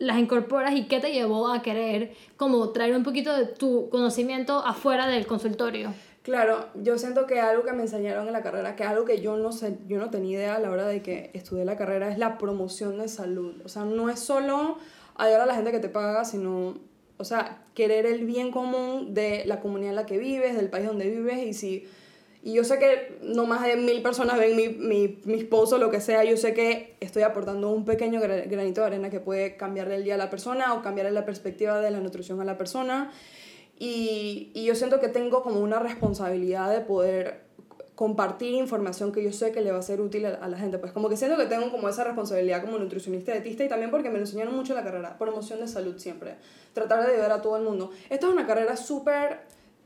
[0.00, 4.58] las incorporas y qué te llevó a querer como traer un poquito de tu conocimiento
[4.66, 5.92] afuera del consultorio?
[6.22, 9.36] Claro, yo siento que algo que me enseñaron en la carrera, que algo que yo
[9.36, 12.18] no sé, yo no tenía idea a la hora de que estudié la carrera, es
[12.18, 13.60] la promoción de salud.
[13.64, 14.78] O sea, no es solo
[15.16, 16.78] ayudar a la gente que te paga, sino,
[17.18, 20.86] o sea, querer el bien común de la comunidad en la que vives, del país
[20.86, 21.88] donde vives, y si...
[22.42, 25.78] Y yo sé que no más de mil personas ven mi, mi, mis posts o
[25.78, 29.20] lo que sea, yo sé que estoy aportando un pequeño gra- granito de arena que
[29.20, 32.44] puede cambiarle el día a la persona o cambiarle la perspectiva de la nutrición a
[32.44, 33.12] la persona.
[33.78, 37.50] Y, y yo siento que tengo como una responsabilidad de poder
[37.94, 40.78] compartir información que yo sé que le va a ser útil a, la gente.
[40.78, 44.08] Pues como que siento que tengo como esa responsabilidad como nutricionista dietista y también porque
[44.08, 45.18] me lo enseñaron mucho la carrera.
[45.18, 46.36] Promoción de salud siempre.
[46.72, 47.90] Tratar de ayudar a todo el mundo.
[48.08, 49.40] Esta es una carrera súper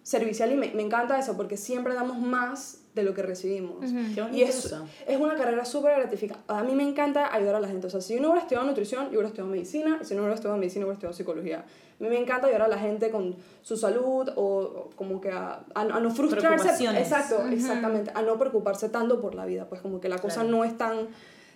[0.05, 3.91] servicial y me, me encanta eso porque siempre damos más de lo que recibimos.
[4.33, 4.73] Y es,
[5.09, 6.45] es una carrera súper gratificante.
[6.47, 7.89] A mí me encanta ayudar a la gente.
[7.89, 9.99] O sea, si yo no hubiera estudiado nutrición, yo hubiera estudiado medicina.
[10.01, 11.65] Y si no hubiera estudiado medicina, hubiera estudiado psicología.
[11.99, 15.31] A mí me encanta ayudar a la gente con su salud o, o como que
[15.33, 16.69] a, a, a no frustrarse.
[17.01, 18.13] Exacto, exactamente.
[18.15, 19.67] A no preocuparse tanto por la vida.
[19.69, 20.51] Pues como que la cosa Claro.
[20.59, 21.09] no es tan,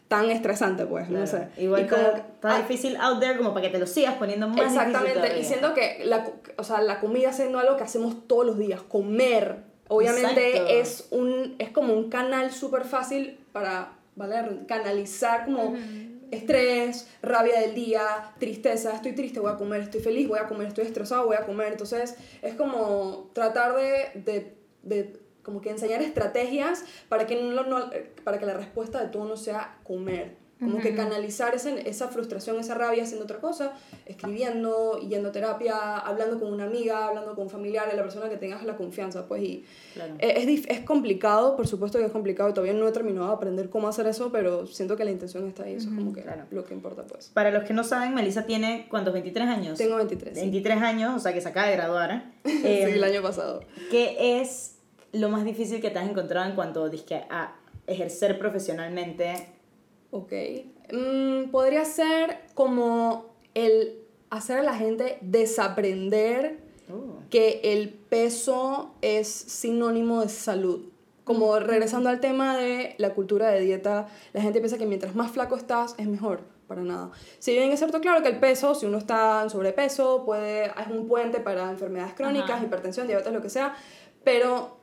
[0.09, 1.07] tan estresante, pues.
[1.07, 1.21] Claro.
[1.21, 1.49] No sé.
[1.59, 2.03] Igual Y como
[2.43, 5.75] ah, difícil out there como para que te lo sigas poniendo más Exactamente, y siento
[5.75, 10.49] que la, o sea, la comida siendo algo que hacemos todos los días, comer, obviamente
[10.49, 10.73] Exacto.
[10.73, 14.65] es, un, es como un canal súper fácil para ¿vale?
[14.67, 15.75] canalizar como
[16.31, 20.69] estrés, rabia del día, tristeza, estoy triste, voy a comer, estoy feliz, voy a comer,
[20.69, 21.73] estoy estresado, voy a comer.
[21.73, 27.89] Entonces es como tratar de, de, de como que enseñar estrategias para que, no, no-
[28.23, 30.37] para que la respuesta de todo no sea comer.
[30.61, 33.75] Como que canalizar esa, esa frustración, esa rabia haciendo otra cosa,
[34.07, 38.37] escribiendo, yendo a terapia, hablando con una amiga, hablando con un familiar, la persona que
[38.39, 40.15] tengas la confianza, pues, y Claro.
[40.19, 43.71] eh, es, es complicado, por supuesto que es complicado, todavía no he terminado de aprender
[43.71, 46.43] cómo hacer eso, pero siento que la intención está ahí, eso es como que claro.
[46.51, 47.31] lo que importa, pues.
[47.33, 49.13] Para los que no saben, Melissa tiene, ¿cuántos?
[49.15, 49.79] 23 años.
[49.79, 50.35] Tengo 23.
[50.35, 50.41] sí.
[50.41, 52.33] 23 años, o sea que se acaba de graduar.
[52.45, 53.61] Sí, Eh, el año pasado.
[53.91, 54.78] ¿Qué es
[55.13, 57.55] lo más difícil que te has encontrado en cuanto dizque, a
[57.87, 59.49] ejercer profesionalmente?
[60.11, 60.33] Ok.
[60.93, 63.99] Mm, podría ser como el
[64.31, 70.87] hacer a la gente desaprender Uh, que el peso es sinónimo de salud.
[71.25, 75.31] Como regresando al tema de la cultura de dieta, la gente piensa que mientras más
[75.31, 76.41] flaco estás es mejor.
[76.67, 77.11] Para nada.
[77.39, 80.87] Si bien es cierto, claro que el peso, si uno está en sobrepeso, puede, es
[80.91, 82.65] un puente para enfermedades crónicas, Ajá.
[82.65, 83.75] hipertensión, diabetes, lo que sea,
[84.25, 84.81] pero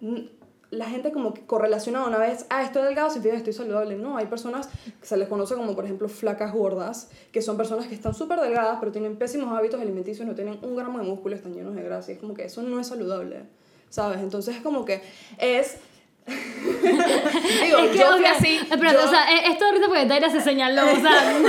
[0.72, 3.96] la gente como que correlaciona una vez, ah, estoy delgado, significa estoy saludable.
[3.96, 4.70] No, hay personas
[5.00, 8.40] que se les conoce como, por ejemplo, flacas gordas, que son personas que están súper
[8.40, 11.84] delgadas, pero tienen pésimos hábitos alimenticios, no tienen un gramo de músculo, están llenos de
[11.84, 12.12] grasa.
[12.12, 13.44] Es como que eso no es saludable,
[13.90, 14.20] ¿sabes?
[14.20, 15.02] Entonces es como que
[15.38, 15.78] es...
[16.66, 18.56] Digo, Es que, yo o sea, así.
[18.58, 21.40] Espérate, yo- o sea, e- esto ahorita porque Taira se señaló, o sea,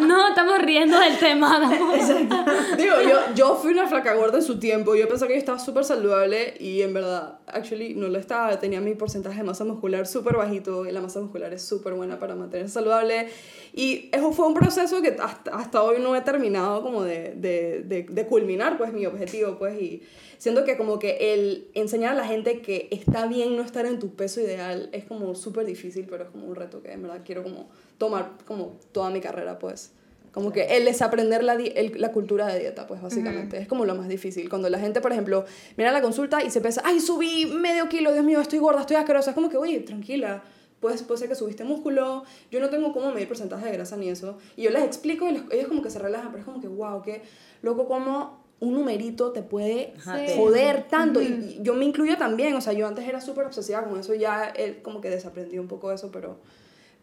[0.00, 1.70] no, no, estamos riendo del tema.
[1.98, 4.94] estamos- Digo, yo, yo fui una flaca gorda en su tiempo.
[4.94, 8.58] Yo pensaba que yo estaba súper saludable y en verdad, actually, no lo estaba.
[8.58, 12.18] Tenía mi porcentaje de masa muscular súper bajito y la masa muscular es súper buena
[12.18, 13.28] para mantenerse saludable.
[13.74, 17.82] Y eso fue un proceso que hasta, hasta hoy no he terminado como de, de,
[17.84, 19.80] de, de culminar, pues, mi objetivo, pues.
[19.80, 20.02] Y
[20.36, 23.98] siento que como que el enseñar a la gente que está bien no estar en
[23.98, 27.20] tu peso ideal es como súper difícil, pero es como un reto que en verdad
[27.24, 29.92] quiero como tomar como toda mi carrera, pues.
[30.32, 33.58] Como que el desaprender la, el- la cultura de dieta, pues básicamente.
[33.58, 34.48] Es como lo más difícil.
[34.48, 35.44] Cuando la gente, por ejemplo,
[35.76, 38.96] mira la consulta y se piensa, ay, subí medio kilo, Dios mío, estoy gorda, estoy
[38.96, 39.30] asquerosa.
[39.30, 40.42] Es como que, oye, tranquila.
[40.80, 42.24] Puede, puede ser que subiste músculo.
[42.50, 44.38] Yo no tengo cómo medir porcentaje de grasa ni eso.
[44.56, 47.02] Y yo les explico y ellos como que se relajan, pero es como que, wow,
[47.02, 47.22] qué
[47.60, 50.34] loco como un numerito te puede Sí.
[50.36, 51.20] joder tanto.
[51.20, 52.54] y, y yo me incluyo también.
[52.54, 54.14] O sea, yo antes era súper obsesiva con eso.
[54.14, 56.38] Ya él como que desaprendí un poco eso, pero,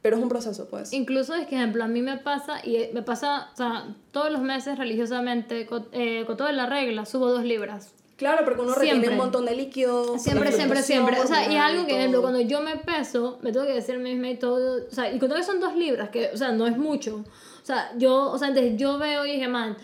[0.02, 0.94] pero es un proceso, pues.
[0.94, 4.42] Incluso es que, ejemplo, a mí me pasa, y me pasa, o sea, todos los
[4.42, 7.94] meses religiosamente, con, eh, con toda la regla, subo dos libras.
[8.16, 9.12] Claro, porque uno retiene Siempre.
[9.12, 10.18] un montón de líquido.
[10.18, 11.20] Siempre, por siempre, siempre.
[11.20, 12.00] O sea, y es algo que, todo.
[12.00, 14.86] ejemplo, cuando yo me peso, me tengo que decir a mí misma y todo.
[14.90, 17.24] O sea, y cuando que son dos libras, que, o sea, no es mucho.
[17.62, 19.78] O sea, yo, o sea, entonces yo veo y dije, man,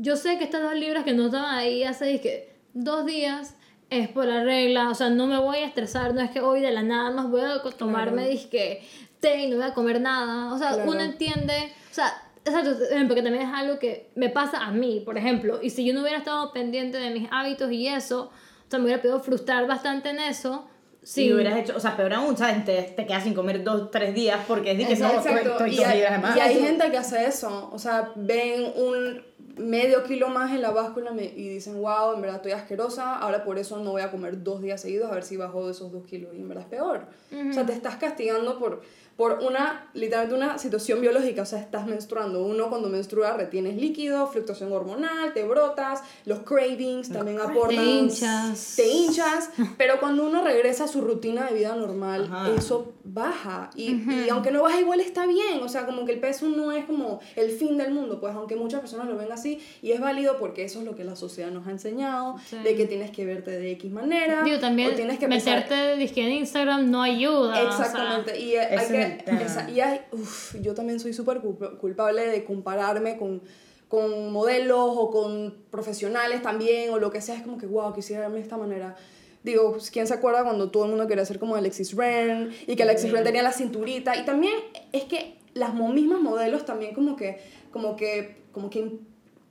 [0.00, 3.54] yo sé que estas dos libras que no estaban ahí hace dos días
[3.90, 4.88] es por la regla.
[4.90, 6.14] O sea, no me voy a estresar.
[6.14, 8.82] No es que hoy de la nada más voy a tomarme, dije,
[9.20, 10.52] té y no voy a comer nada.
[10.54, 10.90] O sea, Claro.
[10.90, 11.72] uno entiende.
[11.90, 12.76] O sea, Exacto,
[13.08, 16.00] porque también es algo que me pasa a mí, por ejemplo, y si yo no
[16.00, 18.30] hubiera estado pendiente de mis hábitos y eso,
[18.66, 20.66] o sea, me hubiera podido frustrar bastante en eso.
[21.02, 21.24] Sí.
[21.26, 22.64] Si hubieras hecho, o sea, peor aún, ¿sabes?
[22.64, 25.28] Te, te quedas sin comer dos, tres días porque es de que no, Exacto.
[25.30, 27.70] estoy, estoy y, hay, y hay gente que hace eso.
[27.72, 29.22] O sea, ven un
[29.58, 33.44] medio kilo más en la báscula me- y dicen, wow, en verdad estoy asquerosa, ahora
[33.44, 36.04] por eso no voy a comer dos días seguidos a ver si bajo esos dos
[36.06, 36.30] kilos.
[36.34, 37.06] Y en verdad es peor.
[37.50, 38.82] O sea, te estás castigando por,
[39.18, 41.42] por una, literalmente una situación biológica.
[41.42, 42.42] O sea, estás menstruando.
[42.44, 47.76] Uno cuando menstrua retienes líquido, fluctuación hormonal, te brotas, los cravings también aportan.
[47.76, 48.74] Te hinchas.
[48.76, 52.54] Te hinchas, pero cuando uno regresa a su rutina de vida normal, Ajá.
[52.56, 53.70] eso baja.
[53.74, 55.60] Y, y aunque no baja igual está bien.
[55.64, 58.54] O sea, como que el peso no es como el fin del mundo, pues aunque
[58.54, 61.50] muchas personas lo ven así, y es válido porque eso es lo que la sociedad
[61.50, 62.56] nos ha enseñado, Sí.
[62.62, 64.44] de que tienes que verte de X manera.
[64.44, 67.50] Digo, también o tienes que pesar- meterte disque en Instagram no ayuda.
[67.50, 71.40] o sea, Exactamente, y, eh, hay que, esa- y hay, uf, yo también soy súper
[71.40, 73.42] culp- culpable de compararme con,
[73.88, 78.22] con modelos o con profesionales también, o lo que sea, es como que, wow, quisiera
[78.22, 78.96] verme de esta manera.
[79.44, 82.50] Digo, ¿quién se acuerda cuando todo el mundo quería ser como Alexis Ren?
[82.66, 84.16] Y que Alexis Ren tenía la cinturita.
[84.16, 84.54] Y también
[84.92, 87.38] es que las mismas modelos también como que,
[87.70, 88.98] como que, como que,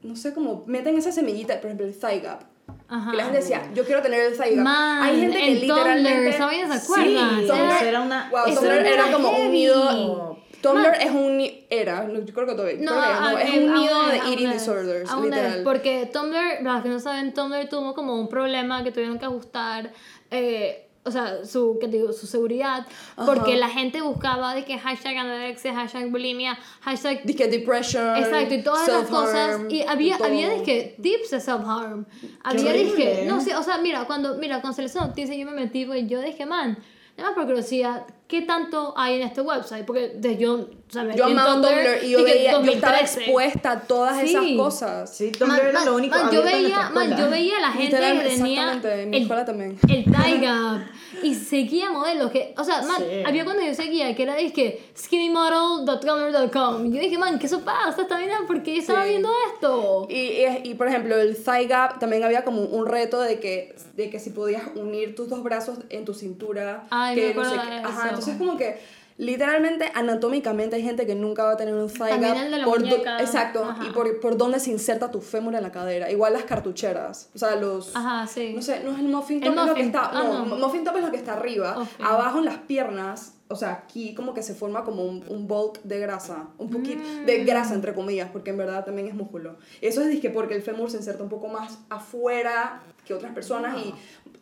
[0.04, 2.43] no sé, como meten esa semillita, por ejemplo, el thigh gap.
[2.89, 3.12] Ajá.
[3.12, 4.63] Que la gente decía, yo quiero tener el thigh gap.
[4.63, 6.30] Man, Hay gente que literalmente...
[6.30, 7.39] ¿esa vaina se acuerdan?
[7.41, 8.30] Sí, Tumblr- era una...
[8.32, 9.49] Wow, Tumblr era era como un heavy.
[9.49, 10.38] nido.
[10.62, 13.53] Tumblr es un era, no, yo creo que todavía, No, creo que ya no, es
[13.53, 15.62] un nido de eating disorders, literal.
[15.63, 19.25] porque Tumblr, para los que no saben, Tumblr tuvo como un problema que tuvieron que
[19.25, 19.91] ajustar,
[20.32, 22.13] eh, o sea, su, ¿qué te digo?
[22.13, 22.86] su seguridad,
[23.26, 27.24] porque la gente buscaba de que hashtag anorexia, hashtag bulimia, hashtag...
[27.24, 29.62] Dice depression, Exacto, y todas esas cosas.
[29.70, 30.28] Y había, todo.
[30.28, 32.06] había disque tips de self-harm.
[32.43, 32.84] Había horrible.
[32.84, 36.08] disque, no sé, o sea, mira, cuando, mira, salió esa noticia yo me metí y
[36.08, 36.78] yo dije, man,
[37.15, 39.85] nada más por curiosidad, ¿qué tanto hay en este website?
[39.85, 43.19] Porque de yo, o sea, Yo amaba Tumblr y yo, veía, yo estaba 2013.
[43.21, 44.57] expuesta a todas esas Sí.
[44.57, 45.15] cosas.
[45.15, 47.85] Sí, Tumblr Man, era man, lo único man, yo veía, yo veía a la gente
[47.85, 49.77] Literal, que tenía exactamente, en mi el, escuela también.
[49.87, 50.81] el tie gap
[51.23, 53.23] y seguía modelos que, o sea, man, Sí.
[53.25, 58.01] había cuando yo seguía que era dizque skinnymodel.tumblr.com y yo dije, man, ¿qué eso pasa?
[58.01, 59.10] Está bien, ¿por qué estaba Sí.
[59.10, 60.08] viendo esto?
[60.10, 63.75] Y, y, y, por ejemplo, el thigh gap también había como un reto de que,
[63.95, 66.86] de que si podías unir tus dos brazos en tu cintura.
[66.89, 68.80] Ay, que me no sé de Ajá, entonces como que
[69.17, 72.38] literalmente anatómicamente hay gente que nunca va a tener un thigh gap.
[72.38, 73.19] el de la por muñeca.
[73.19, 73.84] exacto, Ajá.
[73.88, 76.12] y por, por dónde se inserta tu fémur en la cadera.
[76.12, 77.30] Igual las cartucheras.
[77.34, 77.95] O sea, los.
[77.95, 78.53] Ajá, sí.
[78.56, 80.10] No sé, no es el muffin El top, lo que está.
[80.13, 80.56] Ah, no, no.
[80.58, 81.88] muffin top es lo que está arriba.
[81.99, 83.34] Abajo en las piernas.
[83.49, 87.01] O sea, aquí como que se forma como un, un bulk de grasa, un poquito
[87.25, 87.45] de Mm.
[87.45, 89.56] grasa entre comillas, porque en verdad también es músculo.
[89.80, 93.77] Eso es disque porque el fémur se inserta un poco más afuera que otras personas
[93.77, 93.93] y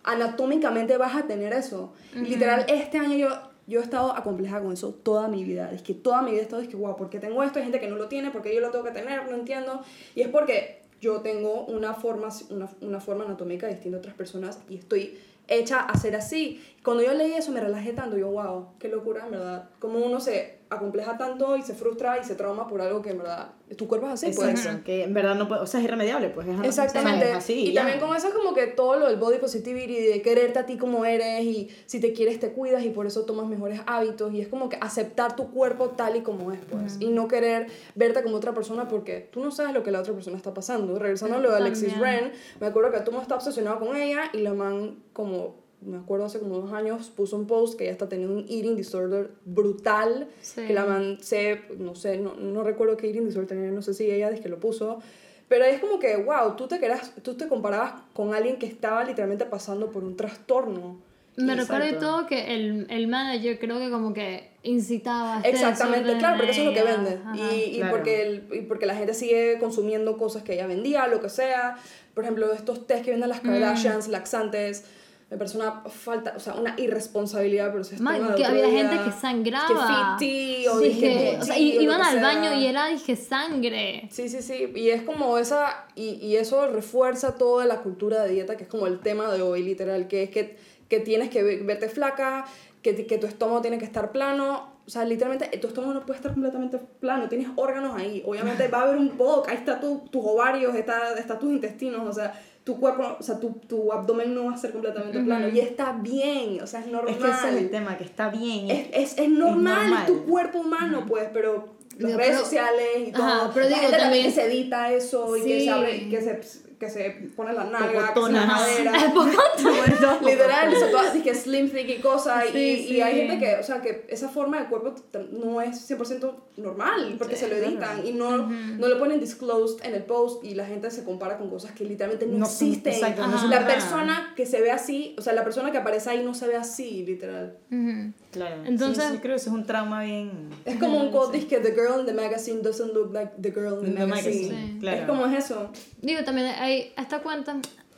[0.03, 1.93] anatómicamente vas a tener eso.
[2.15, 3.29] Y Literal, este año yo,
[3.67, 5.71] yo he estado acomplejada con eso toda mi vida.
[5.71, 7.60] Es que toda mi vida he estado, es que, wow, ¿por qué tengo esto?
[7.60, 9.82] Hay gente que no lo tiene, porque yo lo tengo que tener, no entiendo.
[10.13, 14.60] Y es porque yo tengo una forma, una, una forma anatómica distinta a otras personas
[14.69, 16.63] y estoy hecha a ser así.
[16.84, 19.69] Cuando yo leí eso me relajé tanto, yo, wow, qué locura, en verdad.
[19.80, 23.19] Como uno se acompleja tanto y se frustra y se trauma por algo que en
[23.19, 24.49] verdad tu cuerpo es así, pues.
[24.49, 27.32] Exacto, que en verdad no puede, o sea, es irremediable, pues es Exactamente.
[27.32, 27.82] es así, y ya.
[27.82, 30.78] también con eso es como que todo lo del body positivity, de quererte a ti
[30.78, 34.41] como eres y si te quieres te cuidas y por eso tomas mejores hábitos y
[34.41, 36.97] es como que aceptar tu cuerpo tal y como es, pues.
[36.99, 40.13] Y no querer verte como otra persona porque tú no sabes lo que la otra
[40.13, 40.99] persona está pasando.
[40.99, 41.97] Regresando a lo de Alexis.
[41.97, 45.64] Ren, me acuerdo que mundo está obsesionado con ella y la man como...
[45.81, 48.75] Me acuerdo hace como dos años puso un post que ella está teniendo un eating
[48.75, 50.27] disorder brutal.
[50.41, 50.61] Sí.
[50.65, 53.93] Que la man se, no sé, no, no recuerdo qué eating disorder tenía, no sé
[53.93, 54.99] si ella es que lo puso.
[55.47, 59.03] Pero es como que, wow, tú te, quedas, tú te comparabas con alguien que estaba
[59.03, 60.97] literalmente pasando por un trastorno.
[61.38, 66.17] Me recuerdo y todo que el, el manager creo que como que incitaba a Exactamente,
[66.17, 67.19] claro, porque eso es lo que vende.
[67.23, 67.35] Ajá.
[67.35, 67.91] Y, y, Claro.
[67.91, 71.77] porque el, y porque la gente sigue consumiendo cosas que ella vendía, lo que sea.
[72.13, 73.33] Por ejemplo, estos test que venden Mm.
[73.33, 74.85] las Kardashians, laxantes.
[75.29, 78.77] Me parece una falta, o sea, una irresponsabilidad, pero es Man, que había día.
[78.89, 80.15] gente que sangraba.
[80.19, 82.21] Que Fiti o Sí, dije que- o sea, y- o iban al sea.
[82.21, 84.07] baño y era, dije, sangre.
[84.11, 84.71] Sí, sí, sí.
[84.75, 85.85] Y es como esa.
[85.95, 89.41] Y, y eso refuerza toda la cultura de dieta, que es como el tema de
[89.41, 90.07] hoy, literal.
[90.07, 90.57] Que es que,
[90.89, 92.45] que tienes que ve- verte flaca,
[92.83, 94.75] que, que tu estómago tiene que estar plano.
[94.85, 97.27] O sea, literalmente, tu estómago no puede estar completamente plano.
[97.27, 98.21] Tienes órganos ahí.
[98.27, 99.49] Obviamente va a haber un bulk.
[99.49, 102.07] Ahí está tu, tus ovarios, está, está tus intestinos.
[102.07, 105.47] O sea, tu cuerpo, o sea, tu, tu abdomen no va a ser completamente plano.
[105.49, 106.60] Y está bien.
[106.62, 107.13] O sea, es normal.
[107.13, 108.71] Es que ese es el tema, que está bien.
[108.71, 110.06] Es, es, es normal, es, normal.
[110.08, 113.23] tu cuerpo humano, pues, pero las redes sociales y todo.
[113.23, 116.21] Ajá, pero la digo, gente también que se edita eso y que se abre, que
[116.21, 118.91] se que se pone la nalga, que se la madera.
[120.25, 122.45] Literal, y son todas así que slim, thick y cosas.
[122.51, 122.93] Sí, y, sí.
[122.95, 124.95] y hay gente que, o sea, que esa forma del cuerpo
[125.31, 129.95] no es 100% normal porque se lo editan y no, no lo ponen disclosed en
[129.95, 132.93] el post y la gente se compara con cosas que literalmente no, No existen.
[132.93, 136.23] exacto, no la persona que se ve así, o sea, la persona que aparece ahí
[136.23, 137.57] no se ve así, literal.
[137.71, 138.11] Ujú.
[138.35, 138.63] Claro.
[138.65, 140.49] Entonces- Sí, sí, creo que eso es un trauma bien.
[140.65, 143.51] Es como un quote dice que the girl in the magazine doesn't look like the
[143.51, 144.47] girl in the, the magazine.
[144.51, 144.79] magazine, Sí.
[144.79, 144.97] claro.
[145.01, 145.71] Es como es eso.
[146.01, 147.55] Digo, también hay esta cuenta,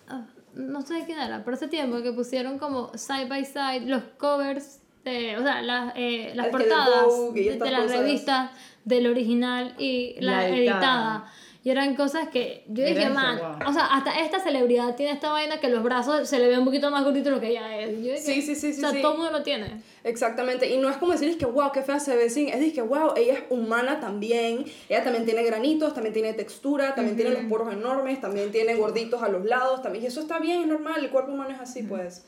[0.08, 3.82] ah, no sé de quién era, pero hace tiempo que pusieron como side by side
[3.88, 7.92] los covers, de, o sea, las, eh, las de portadas Vogue de, estas de las
[7.92, 8.52] revistas
[8.86, 10.58] del original y la, La editada.
[10.58, 11.32] editada.
[11.68, 13.70] Y eran cosas que yo Era dije, eso, man, wow.
[13.70, 16.64] o sea, hasta esta celebridad tiene esta vaina que los brazos se le ven un
[16.66, 17.90] poquito más gorditos de lo que ella es.
[17.92, 19.02] Yo dije, Sí, sí, sí, sí, O sea, sí.
[19.02, 19.82] todo mundo lo tiene.
[20.06, 22.72] Exactamente, y no es como decir, es que wow, qué fea se ve sin, es
[22.72, 27.32] que wow, ella es humana también, ella también tiene granitos, también tiene textura, también tiene
[27.32, 30.68] los poros enormes, también tiene gorditos a los lados, también, y eso está bien, es
[30.68, 32.24] normal, el cuerpo humano es así, pues.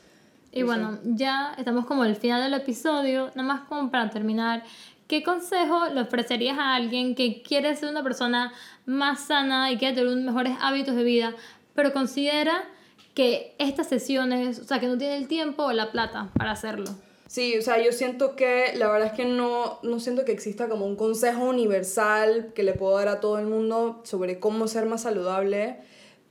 [0.52, 4.64] Y bueno, ya estamos como al final del episodio, nada más como para terminar,
[5.10, 8.52] ¿qué consejo le ofrecerías a alguien que quiere ser una persona
[8.86, 11.34] más sana y quiere tener mejores hábitos de vida,
[11.74, 12.62] pero considera
[13.12, 16.90] que estas sesiones, o sea, que no tiene el tiempo o la plata para hacerlo?
[17.26, 20.68] Sí, o sea, yo siento que la verdad es que no, no siento que exista
[20.68, 24.86] como un consejo universal que le puedo dar a todo el mundo sobre cómo ser
[24.86, 25.78] más saludable,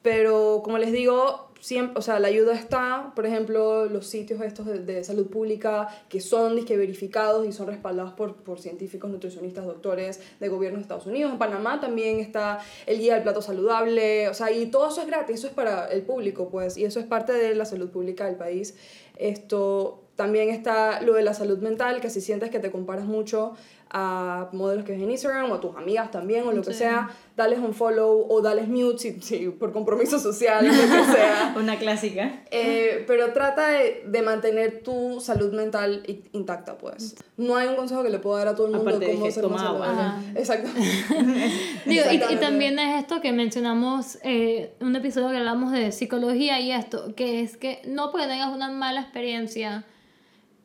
[0.03, 4.65] pero como les digo, siempre, o sea, la ayuda está, por ejemplo, los sitios estos
[4.65, 10.19] de, salud pública que son disque verificados y son respaldados por, por científicos, nutricionistas, doctores
[10.39, 11.31] de gobierno de Estados Unidos.
[11.31, 15.07] En Panamá también está el Guía del Plato Saludable, o sea, y todo eso es
[15.07, 18.25] gratis, eso es para el público, pues, y eso es parte de la salud pública
[18.25, 18.75] del país.
[19.17, 23.55] Esto también está lo de la salud mental, que si sientes que te comparas mucho
[23.91, 26.79] a modelos que ves en Instagram o a tus amigas también o lo que Sí.
[26.79, 30.77] sea, dales un follow o dales mute si, si por compromiso social, lo que
[31.11, 31.53] sea.
[31.57, 32.43] Una clásica.
[32.51, 37.15] Eh, pero trata de, de mantener tu salud mental intacta, pues.
[37.37, 39.25] No hay un consejo que le puedo dar a todo el mundo Aparte de cómo
[39.25, 40.21] que ser toma más agua.
[40.35, 40.69] Exacto.
[41.85, 45.91] Digo, y, y también es esto que mencionamos eh, en un episodio que hablamos de
[45.91, 49.85] psicología y esto, que es que no porque tengas una mala experiencia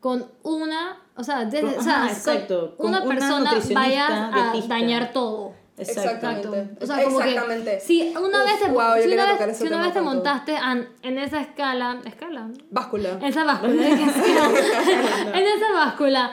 [0.04, 3.50] con una, o sea, de- Con- o sea, ajá, con exacto, con una una persona
[3.72, 4.74] vayas a dietista.
[4.74, 5.54] dañar todo.
[5.78, 6.76] Exactamente.
[6.82, 7.70] O sea, como Exactamente.
[7.76, 8.70] que si una Uf, vez te, si
[9.14, 13.18] una vez, si una vez montaste an- en esa escala, escala, Báscula.
[13.22, 16.32] esa báscula, en esa báscula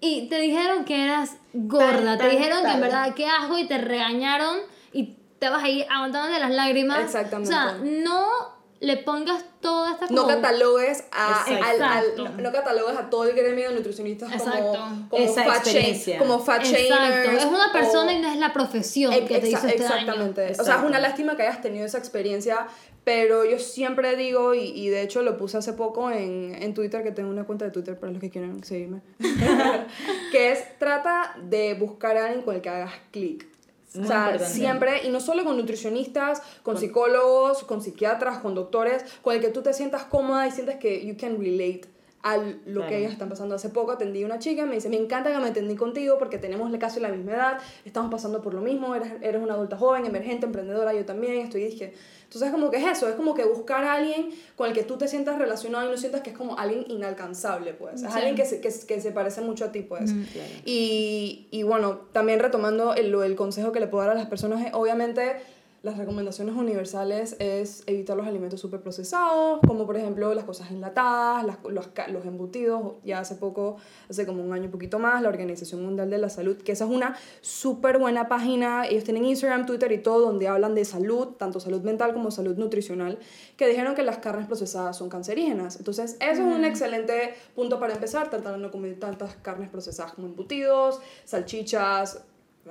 [0.00, 2.80] y te dijeron que eras gorda, Tal, te tal, dijeron que en tal.
[2.80, 4.58] verdad qué asco y te regañaron
[4.92, 7.00] y te vas ahí aguantándote las lágrimas.
[7.00, 7.52] Exactamente.
[7.52, 12.28] O sea, no le pongas toda esta No como- catalogues a, al- al- Exacto.
[12.40, 14.72] no catalogues a todo el gremio de nutricionistas Exacto.
[14.72, 16.18] como, como Esa fat shame- experiencia.
[16.18, 19.48] como fat Exacto, es una persona o- y no es la profesión Ex- que te
[19.48, 19.94] hizo este daño.
[19.96, 20.52] exactamente.
[20.60, 22.68] O sea, es una lástima que hayas tenido esa experiencia,
[23.02, 27.02] pero yo siempre digo, y, y de hecho lo puse hace poco en, en Twitter,
[27.02, 29.00] que tengo una cuenta de Twitter para los que quieran seguirme,
[30.30, 33.46] que es trata de buscar a alguien con el que hagas clic.
[33.88, 34.46] O sea, importante.
[34.46, 39.48] siempre, y no solo con nutricionistas, con psicólogos, con psiquiatras, con doctores, con el que
[39.48, 41.82] tú te sientas cómoda y sientes que you can relate
[42.22, 42.88] a lo Claro.
[42.88, 43.54] que ellas están pasando.
[43.54, 46.38] Hace poco atendí a una chica, me dice, me encanta que me atendí contigo porque
[46.38, 50.04] tenemos casi la misma edad, estamos pasando por lo mismo, eres, eres una adulta joven,
[50.04, 53.84] emergente, emprendedora, yo también estoy, dije, entonces como que es eso, es como que buscar
[53.84, 56.58] a alguien con el que tú te sientas relacionado y no sientas que es como
[56.58, 58.16] alguien inalcanzable, pues, es Sí.
[58.18, 60.10] alguien que se, que, que se parece mucho a ti, pues.
[60.10, 60.20] Ujú.
[60.32, 60.50] Claro.
[60.64, 64.66] Y, y bueno, también retomando el, el consejo que le puedo dar a las personas,
[64.66, 65.36] es, obviamente
[65.80, 71.44] las recomendaciones universales es evitar los alimentos súper procesados, como por ejemplo las cosas enlatadas,
[71.46, 72.94] las- los, los embutidos.
[73.04, 73.76] Ya hace poco,
[74.10, 76.84] hace como un año y poquito más, la Organización Mundial de la Salud, que esa
[76.84, 81.28] es una súper buena página, ellos tienen Instagram, Twitter y todo, donde hablan de salud,
[81.38, 83.18] tanto salud mental como salud nutricional,
[83.56, 85.76] que dijeron que las carnes procesadas son cancerígenas.
[85.76, 90.12] Entonces, eso es un excelente punto para empezar, tratar de no comer tantas carnes procesadas
[90.12, 92.24] como embutidos, salchichas,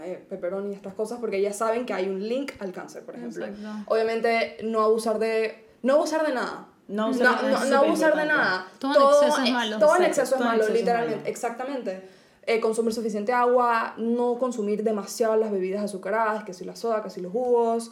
[0.04, 3.16] eh, pepperoni y estas cosas, porque ya saben que hay un link al cáncer, por
[3.16, 3.46] ejemplo.
[3.46, 3.70] Exacto.
[3.88, 6.68] Obviamente, no abusar de, no abusar de nada.
[6.88, 8.68] No No, abusar de nada no, no abusar de nada.
[8.80, 9.80] Todo en exceso es malo.
[9.80, 11.18] Todo en exceso es todo malo, exceso es literalmente.
[11.18, 11.30] malo.
[11.30, 12.02] Exactamente.
[12.46, 17.10] Eh, consumir suficiente agua, no consumir demasiado las bebidas azucaradas, que si la soda, que
[17.10, 17.92] si los jugos.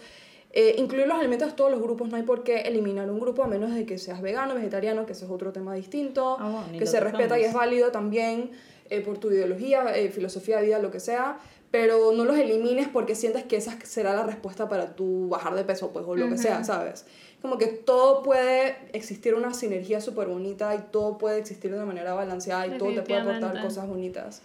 [0.58, 3.44] Eh, incluir los alimentos de todos los grupos, no hay por qué eliminar un grupo
[3.44, 6.80] a menos de que seas vegano, vegetariano, que ese es otro tema distinto, Ah, bueno,
[6.80, 8.52] que se respeta y es válido también
[8.89, 11.39] eh, por tu ideología, eh, filosofía de vida, lo que sea.
[11.76, 15.66] Pero no los elimines porque sientes que esa será la respuesta para tu bajar de
[15.66, 17.06] peso, pues, o lo que sea, ¿sabes?
[17.46, 21.86] Como que todo puede existir una sinergia súper bonita y todo puede existir de una
[21.86, 24.42] manera balanceada y todo te puede aportar cosas bonitas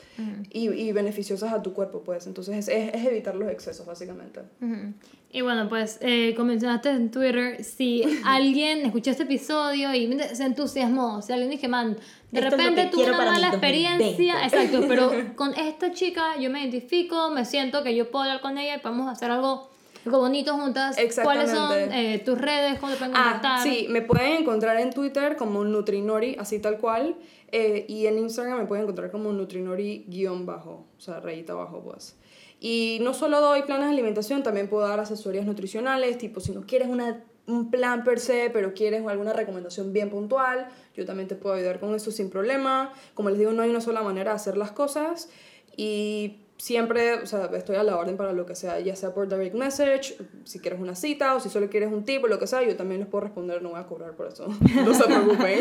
[0.51, 2.27] y, y beneficiosas a tu cuerpo, pues.
[2.27, 4.41] Entonces, es, es evitar los excesos, básicamente.
[4.61, 4.93] Ujú.
[5.33, 10.45] Y bueno, pues eh, como mencionaste en Twitter, si alguien escuchó este episodio y se
[10.45, 11.97] entusiasmó, si alguien dije, man,
[12.33, 13.57] de Esto es repente tuve una mala 2020".
[13.57, 18.43] experiencia, exacto, pero con esta chica yo me identifico, me siento que yo puedo hablar
[18.43, 19.70] con ella y podemos hacer algo
[20.05, 20.97] bonito juntas.
[21.23, 22.79] ¿Cuáles son eh, tus redes?
[22.79, 23.63] ¿Cómo te pueden Ah, contactar?
[23.63, 27.17] sí, me pueden encontrar en Twitter como Nutrinori, así tal cual.
[27.53, 32.17] eh, y en Instagram me pueden encontrar como Nutrinori-bajo, o sea, rayita abajo, pues.
[32.61, 36.63] Y no solo doy planes de alimentación, también puedo dar asesorías nutricionales, tipo si no
[36.67, 41.35] quieres una, un plan per se, pero quieres alguna recomendación bien puntual, yo también te
[41.37, 42.93] puedo ayudar con eso sin problema.
[43.15, 45.29] Como les digo, no hay una sola manera de hacer las cosas.
[45.77, 49.29] Y siempre, o sea, estoy a la orden para lo que sea, ya sea por
[49.29, 52.47] direct message, si quieres una cita o si solo quieres un tip o lo que
[52.47, 54.47] sea, yo también les puedo responder, no voy a cobrar por eso,
[54.85, 55.59] no se preocupen.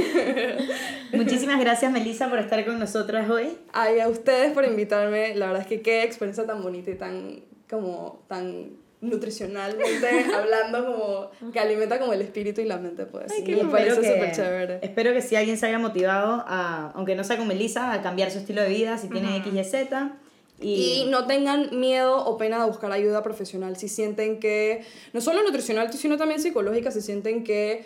[1.14, 3.58] Muchísimas gracias, Melissa, por estar con nosotras hoy.
[3.72, 7.43] Ay, a ustedes por invitarme, la verdad es que qué experiencia tan bonita y tan,
[7.70, 8.72] como, tan
[9.02, 13.95] nutricionalmente hablando como que alimenta como el espíritu y la mente pues Ay, me parece
[13.95, 17.93] súper chévere Espero que si alguien se haya motivado, a, aunque no sea con Melissa,
[17.93, 20.18] a cambiar su estilo de vida, si tiene X, Y, Z.
[20.62, 24.84] Y no tengan miedo o pena de buscar ayuda profesional si sienten que,
[25.14, 27.86] no solo nutricional, sino también psicológica, si sienten que,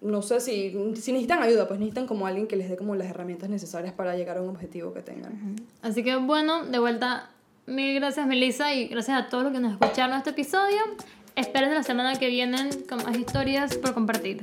[0.00, 3.08] no sé, si, si necesitan ayuda, pues necesitan como alguien que les dé como las
[3.08, 5.56] herramientas necesarias para llegar a un objetivo que tengan.
[5.82, 7.30] Así que bueno, de vuelta,
[7.66, 10.78] mil gracias Melissa y gracias a todos los que nos escucharon este episodio.
[11.34, 14.40] Esperen la semana que viene con más historias por compartir.